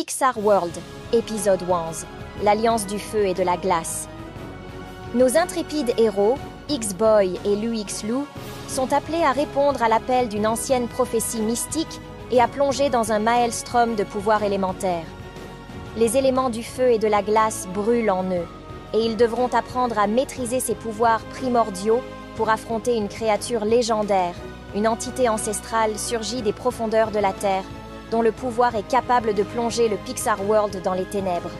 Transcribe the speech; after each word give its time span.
Pixar 0.00 0.38
World, 0.38 0.72
épisode 1.12 1.60
11, 1.68 2.06
l'Alliance 2.42 2.86
du 2.86 2.98
feu 2.98 3.26
et 3.26 3.34
de 3.34 3.42
la 3.42 3.58
glace. 3.58 4.08
Nos 5.12 5.36
intrépides 5.36 5.92
héros, 5.98 6.38
X-Boy 6.70 7.38
et 7.44 7.52
X-Lu, 7.52 8.24
sont 8.66 8.94
appelés 8.94 9.22
à 9.22 9.32
répondre 9.32 9.82
à 9.82 9.90
l'appel 9.90 10.30
d'une 10.30 10.46
ancienne 10.46 10.88
prophétie 10.88 11.42
mystique 11.42 12.00
et 12.30 12.40
à 12.40 12.48
plonger 12.48 12.88
dans 12.88 13.12
un 13.12 13.18
maelstrom 13.18 13.94
de 13.94 14.04
pouvoirs 14.04 14.42
élémentaires. 14.42 15.04
Les 15.98 16.16
éléments 16.16 16.48
du 16.48 16.62
feu 16.62 16.92
et 16.92 16.98
de 16.98 17.06
la 17.06 17.20
glace 17.20 17.68
brûlent 17.74 18.10
en 18.10 18.24
eux, 18.24 18.48
et 18.94 19.04
ils 19.04 19.18
devront 19.18 19.48
apprendre 19.48 19.98
à 19.98 20.06
maîtriser 20.06 20.60
ces 20.60 20.76
pouvoirs 20.76 21.20
primordiaux 21.24 22.00
pour 22.36 22.48
affronter 22.48 22.96
une 22.96 23.08
créature 23.08 23.66
légendaire, 23.66 24.34
une 24.74 24.88
entité 24.88 25.28
ancestrale 25.28 25.98
surgie 25.98 26.40
des 26.40 26.54
profondeurs 26.54 27.10
de 27.10 27.18
la 27.18 27.34
Terre, 27.34 27.64
dont 28.10 28.22
le 28.22 28.32
pouvoir 28.32 28.74
est 28.74 28.86
capable 28.86 29.34
de 29.34 29.42
plonger 29.42 29.88
le 29.88 29.96
Pixar 29.96 30.38
World 30.48 30.82
dans 30.82 30.94
les 30.94 31.04
ténèbres. 31.04 31.50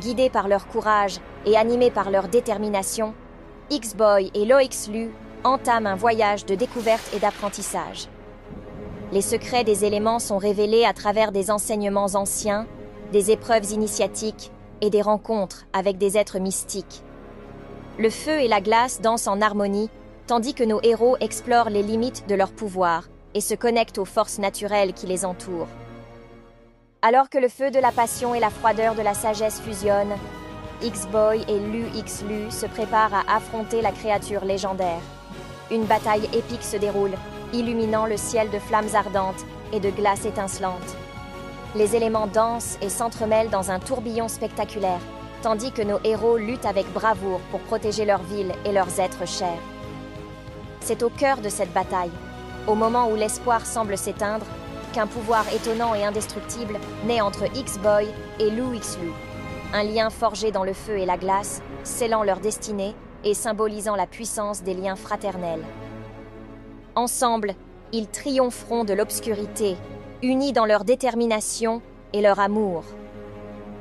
Guidés 0.00 0.30
par 0.30 0.48
leur 0.48 0.66
courage 0.68 1.18
et 1.44 1.56
animés 1.56 1.90
par 1.90 2.10
leur 2.10 2.28
détermination, 2.28 3.14
X-Boy 3.70 4.30
et 4.34 4.44
Loix 4.44 4.62
Lu 4.92 5.10
entament 5.44 5.86
un 5.86 5.96
voyage 5.96 6.46
de 6.46 6.54
découverte 6.54 7.10
et 7.14 7.18
d'apprentissage. 7.18 8.08
Les 9.12 9.22
secrets 9.22 9.64
des 9.64 9.84
éléments 9.84 10.18
sont 10.18 10.38
révélés 10.38 10.84
à 10.84 10.92
travers 10.92 11.32
des 11.32 11.50
enseignements 11.50 12.14
anciens, 12.14 12.66
des 13.12 13.30
épreuves 13.30 13.72
initiatiques 13.72 14.52
et 14.80 14.90
des 14.90 15.02
rencontres 15.02 15.66
avec 15.72 15.98
des 15.98 16.18
êtres 16.18 16.38
mystiques. 16.38 17.02
Le 17.98 18.10
feu 18.10 18.40
et 18.40 18.48
la 18.48 18.60
glace 18.60 19.00
dansent 19.00 19.28
en 19.28 19.40
harmonie, 19.40 19.90
tandis 20.26 20.54
que 20.54 20.64
nos 20.64 20.80
héros 20.82 21.16
explorent 21.20 21.70
les 21.70 21.82
limites 21.82 22.28
de 22.28 22.34
leur 22.34 22.52
pouvoir 22.52 23.04
et 23.36 23.40
se 23.42 23.54
connectent 23.54 23.98
aux 23.98 24.06
forces 24.06 24.38
naturelles 24.38 24.94
qui 24.94 25.06
les 25.06 25.26
entourent. 25.26 25.68
Alors 27.02 27.28
que 27.28 27.36
le 27.36 27.48
feu 27.48 27.70
de 27.70 27.78
la 27.78 27.92
passion 27.92 28.34
et 28.34 28.40
la 28.40 28.48
froideur 28.48 28.94
de 28.94 29.02
la 29.02 29.12
sagesse 29.12 29.60
fusionnent, 29.60 30.16
X-Boy 30.82 31.44
et 31.46 31.60
Lu 31.60 31.84
X-Lu 31.94 32.50
se 32.50 32.64
préparent 32.64 33.12
à 33.12 33.36
affronter 33.36 33.82
la 33.82 33.92
créature 33.92 34.46
légendaire. 34.46 35.02
Une 35.70 35.84
bataille 35.84 36.24
épique 36.32 36.62
se 36.62 36.78
déroule, 36.78 37.12
illuminant 37.52 38.06
le 38.06 38.16
ciel 38.16 38.48
de 38.50 38.58
flammes 38.58 38.94
ardentes 38.94 39.44
et 39.70 39.80
de 39.80 39.90
glace 39.90 40.24
étincelante. 40.24 40.96
Les 41.74 41.94
éléments 41.94 42.28
dansent 42.28 42.78
et 42.80 42.88
s'entremêlent 42.88 43.50
dans 43.50 43.70
un 43.70 43.80
tourbillon 43.80 44.28
spectaculaire, 44.28 45.00
tandis 45.42 45.72
que 45.72 45.82
nos 45.82 46.00
héros 46.04 46.38
luttent 46.38 46.64
avec 46.64 46.90
bravoure 46.94 47.40
pour 47.50 47.60
protéger 47.60 48.06
leur 48.06 48.22
ville 48.22 48.52
et 48.64 48.72
leurs 48.72 48.98
êtres 48.98 49.28
chers. 49.28 49.60
C'est 50.80 51.02
au 51.02 51.10
cœur 51.10 51.38
de 51.38 51.50
cette 51.50 51.72
bataille, 51.74 52.12
au 52.66 52.74
moment 52.74 53.10
où 53.10 53.14
l'espoir 53.14 53.64
semble 53.64 53.96
s'éteindre, 53.96 54.46
qu'un 54.92 55.06
pouvoir 55.06 55.44
étonnant 55.54 55.94
et 55.94 56.04
indestructible 56.04 56.78
naît 57.04 57.20
entre 57.20 57.44
X-Boy 57.54 58.08
et 58.40 58.50
Lou 58.50 58.72
X-Lu. 58.74 59.10
Un 59.72 59.82
lien 59.82 60.10
forgé 60.10 60.52
dans 60.52 60.64
le 60.64 60.72
feu 60.72 60.98
et 60.98 61.06
la 61.06 61.16
glace, 61.16 61.60
scellant 61.84 62.22
leur 62.22 62.40
destinée 62.40 62.94
et 63.24 63.34
symbolisant 63.34 63.96
la 63.96 64.06
puissance 64.06 64.62
des 64.62 64.74
liens 64.74 64.96
fraternels. 64.96 65.64
Ensemble, 66.94 67.54
ils 67.92 68.08
triompheront 68.08 68.84
de 68.84 68.94
l'obscurité, 68.94 69.76
unis 70.22 70.52
dans 70.52 70.64
leur 70.64 70.84
détermination 70.84 71.82
et 72.12 72.20
leur 72.20 72.40
amour. 72.40 72.84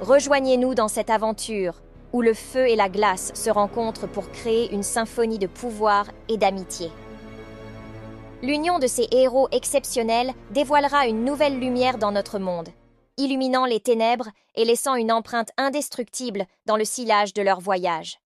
Rejoignez-nous 0.00 0.74
dans 0.74 0.88
cette 0.88 1.10
aventure 1.10 1.80
où 2.12 2.22
le 2.22 2.34
feu 2.34 2.68
et 2.68 2.76
la 2.76 2.88
glace 2.88 3.32
se 3.34 3.50
rencontrent 3.50 4.08
pour 4.08 4.30
créer 4.30 4.72
une 4.72 4.82
symphonie 4.82 5.38
de 5.38 5.46
pouvoir 5.46 6.06
et 6.28 6.36
d'amitié. 6.36 6.90
L'union 8.40 8.78
de 8.78 8.86
ces 8.86 9.08
héros 9.10 9.48
exceptionnels 9.50 10.32
dévoilera 10.52 11.08
une 11.08 11.24
nouvelle 11.24 11.58
lumière 11.58 11.98
dans 11.98 12.12
notre 12.12 12.38
monde, 12.38 12.68
illuminant 13.16 13.66
les 13.66 13.80
ténèbres 13.80 14.28
et 14.54 14.64
laissant 14.64 14.94
une 14.94 15.10
empreinte 15.10 15.50
indestructible 15.56 16.46
dans 16.64 16.76
le 16.76 16.84
sillage 16.84 17.34
de 17.34 17.42
leur 17.42 17.58
voyage. 17.60 18.20